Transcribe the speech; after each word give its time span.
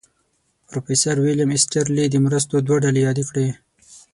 پروفیسر 0.69 1.15
ویلیم 1.19 1.49
ایسټرلي 1.53 2.05
د 2.09 2.15
مرستو 2.25 2.55
دوه 2.67 2.77
ډلې 2.83 3.01
یادې 3.07 3.23
کړې. 3.29 3.47